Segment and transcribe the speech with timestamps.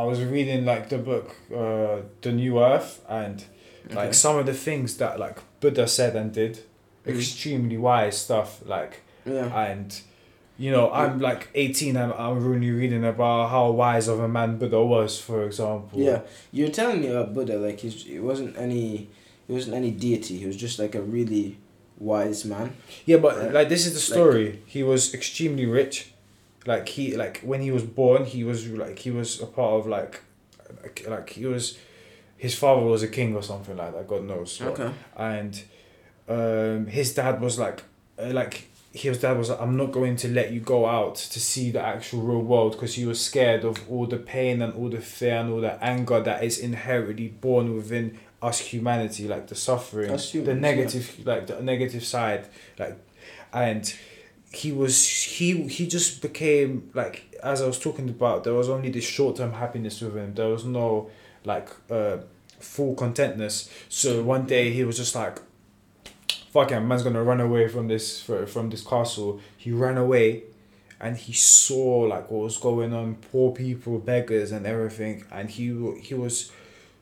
[0.00, 1.26] I was reading like the book,
[1.62, 3.36] uh, The New Earth, and
[3.90, 4.12] like Okay.
[4.24, 6.54] some of the things that like Buddha said and did,
[7.06, 7.14] Mhm.
[7.16, 8.50] extremely wise stuff.
[8.74, 8.92] Like
[9.26, 9.48] Yeah.
[9.68, 9.88] and
[10.64, 14.50] you know I'm like eighteen and I'm really reading about how wise of a man
[14.60, 15.98] Buddha was, for example.
[16.08, 16.20] Yeah,
[16.56, 19.08] you're telling me about Buddha like he's he wasn't any
[19.46, 20.34] he wasn't any deity.
[20.42, 21.46] He was just like a really
[21.98, 22.68] wise man.
[23.10, 23.52] Yeah, but Right.
[23.58, 24.48] like this is the story.
[24.74, 25.96] he was extremely rich.
[26.68, 29.86] Like he like when he was born, he was like he was a part of
[29.86, 30.20] like
[30.82, 31.78] like, like he was
[32.36, 34.06] his father was a king or something like that.
[34.06, 34.60] God knows.
[34.60, 34.78] what.
[34.78, 34.92] Okay.
[35.16, 35.62] And
[36.28, 37.82] um, his dad was like
[38.18, 41.40] uh, like his dad was like, I'm not going to let you go out to
[41.40, 44.90] see the actual real world because he was scared of all the pain and all
[44.90, 49.54] the fear and all the anger that is inherently born within us humanity, like the
[49.54, 52.46] suffering, Us the humans, negative, like the negative side,
[52.78, 52.96] like,
[53.52, 53.94] and
[54.52, 58.44] he was he he just became like as I was talking about.
[58.44, 60.34] There was only this short term happiness with him.
[60.34, 61.10] There was no
[61.44, 62.18] like uh
[62.58, 63.70] full contentness.
[63.88, 65.38] So one day he was just like,
[66.52, 70.44] "Fuck it, man's gonna run away from this from this castle." He ran away,
[71.00, 75.66] and he saw like what was going on, poor people, beggars, and everything, and he
[76.00, 76.50] he was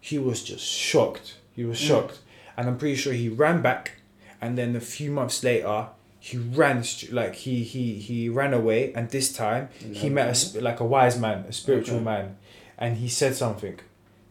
[0.00, 1.34] he was just shocked.
[1.54, 1.86] He was Mm.
[1.88, 2.18] shocked,
[2.56, 3.92] and I'm pretty sure he ran back,
[4.40, 5.88] and then a few months later.
[6.24, 9.68] He ran like he he he ran away, and this time
[10.00, 12.04] he met a, sp- like a wise man, a spiritual Okay.
[12.04, 12.36] man,
[12.78, 13.80] and he said something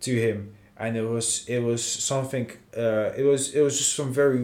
[0.05, 2.49] to him, and it was it was something.
[2.85, 4.39] Uh, it was it was just some very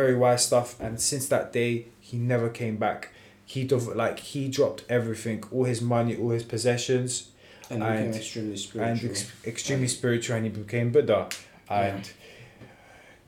[0.00, 3.00] very wise stuff, and since that day he never came back.
[3.46, 7.28] He dov- like he dropped everything, all his money, all his possessions,
[7.70, 9.10] And became And- extremely and spiritual.
[9.10, 11.28] ex- extremely spiritual, and he became Buddha,
[11.70, 12.04] and.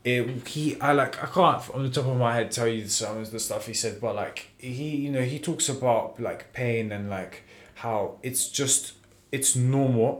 [0.07, 3.17] It, he I like I can't on the top of my head tell you some
[3.17, 6.91] of the stuff he said but like he you know he talks about like pain
[6.95, 7.43] and like
[7.83, 8.93] how it's just
[9.31, 10.11] it's normal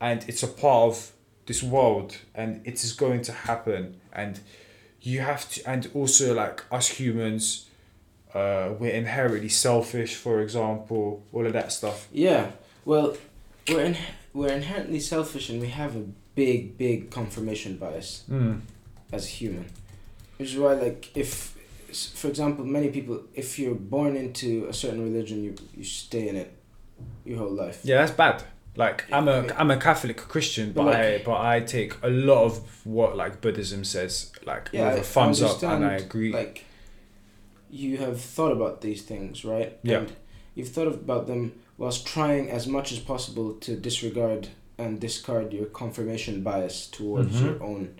[0.00, 1.12] and it's a part of
[1.46, 4.40] this world and it is going to happen and
[5.00, 7.70] you have to and also like us humans
[8.34, 12.50] uh we're inherently selfish for example all of that stuff Yeah,
[12.84, 13.16] well,
[13.68, 13.96] we're in,
[14.34, 16.04] we're inherently selfish and we have a
[16.34, 18.60] big, big confirmation bias mm.
[19.12, 19.66] As a human.
[20.38, 21.56] Which is why, like, if,
[22.14, 26.36] for example, many people, if you're born into a certain religion, you, you stay in
[26.36, 26.56] it
[27.24, 27.80] your whole life.
[27.82, 28.44] yeah that's bad
[28.76, 32.44] like i'm a i'm a catholic christian but But, i but i take a lot
[32.44, 36.32] of what like buddhism says like Yeah, with I a thumbs up and i agree
[36.32, 36.64] Like,
[37.70, 39.76] you have thought about these things, right?
[39.82, 39.98] Yeah.
[40.00, 40.12] And
[40.54, 44.48] you've thought about them whilst trying as much as possible to disregard
[44.78, 47.44] and discard your confirmation bias towards Mhm.
[47.44, 47.94] your own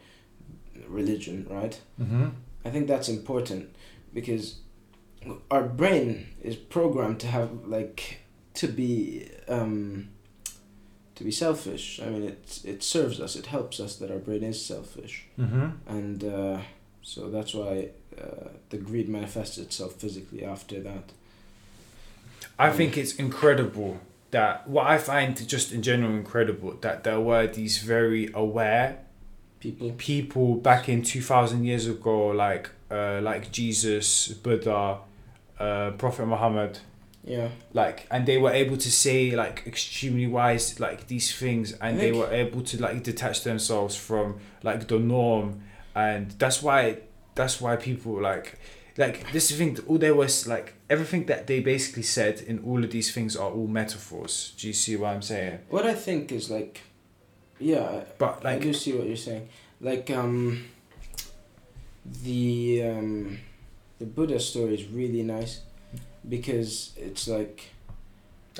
[0.92, 1.80] religion, right?
[2.00, 2.26] mm-hmm.
[2.64, 3.74] I think that's important
[4.14, 4.56] because
[5.50, 8.18] our brain is programmed to have like
[8.54, 10.08] to be um,
[11.14, 12.00] to be selfish.
[12.00, 13.36] I mean, it it serves us.
[13.36, 15.68] It helps us that our brain is selfish, Mm-hmm.
[15.86, 16.58] and uh,
[17.02, 21.12] so that's why uh, the greed manifests itself physically after that.
[22.58, 27.46] I think it's incredible that what I find just in general incredible that there were
[27.46, 28.98] these very aware
[29.62, 29.92] People.
[29.96, 34.98] people back in two thousand years ago, like uh, like Jesus, Buddha,
[35.58, 36.78] uh, Prophet Muhammad,
[37.24, 37.48] Yeah.
[37.72, 42.10] like, and they were able to say like extremely wise like these things, and they
[42.12, 45.62] were able to like detach themselves from like the norm,
[45.94, 46.98] and that's why
[47.36, 48.58] that's why people like
[48.98, 52.90] like this thing all there was like everything that they basically said in all of
[52.90, 54.52] these things are all metaphors.
[54.58, 55.60] Do you see what i'm saying?
[55.70, 56.80] What I think is like,
[57.62, 59.48] yeah, I- but I like do see what you're saying.
[59.80, 60.64] Like um,
[62.22, 63.38] the um,
[63.98, 65.60] the Buddha story is really nice
[66.28, 67.64] because it's like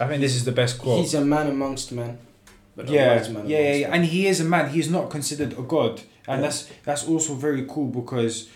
[0.01, 2.19] i think this is the best quote he's a man amongst men,
[2.75, 4.71] but a yeah, wise man yeah, yeah, and he is a man.
[4.71, 6.49] He's not considered a god, and Yeah.
[6.49, 8.49] that's that's also very cool because,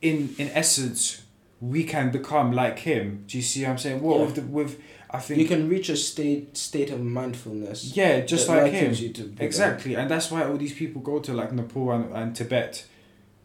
[0.00, 1.22] in in essence,
[1.60, 3.24] we can become like him.
[3.26, 4.02] Do you see what I'm saying?
[4.02, 4.24] What Yeah.
[4.26, 4.80] with the with
[5.10, 7.96] I think you can reach a state state of mindfulness.
[7.96, 8.92] yeah, just like him.
[8.92, 9.44] you to Buddha.
[9.44, 12.84] Exactly, and that's why all these people go to like Nepal and, and Tibet,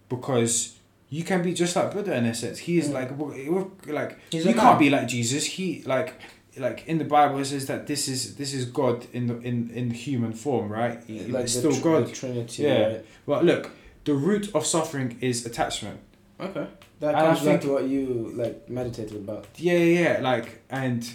[0.10, 0.76] because
[1.10, 2.60] you can be just like Buddha in a sense.
[2.60, 2.94] He is Mm.
[2.94, 5.46] like like He's you can't be like Jesus.
[5.46, 6.14] He like
[6.58, 9.70] like in the Bible it says that this is this is God in the in
[9.74, 11.00] in human form, right?
[11.08, 12.14] He- like it's still tr- God.
[12.14, 12.64] Trinity.
[12.64, 12.86] Yeah.
[12.88, 13.06] Right?
[13.26, 13.72] But look,
[14.04, 16.00] the root of suffering is attachment.
[16.42, 16.68] Okay.
[17.00, 19.48] That And I comes back to what you like meditated about.
[19.58, 20.20] Yeah, yeah, yeah.
[20.22, 21.08] Like, and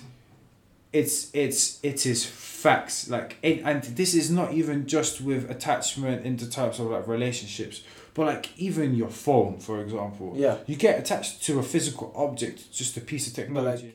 [0.93, 3.09] it's it's it is facts.
[3.09, 7.07] Like, it, and this is not even just with attachment in the types of like
[7.07, 7.83] relationships,
[8.15, 10.33] but like even your phone, for example.
[10.37, 10.59] Yeah.
[10.67, 13.95] You get attached to a physical object, just a piece of technology.